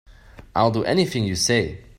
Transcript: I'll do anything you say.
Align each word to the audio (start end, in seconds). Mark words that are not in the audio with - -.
I'll 0.55 0.71
do 0.71 0.83
anything 0.83 1.25
you 1.25 1.35
say. 1.35 1.81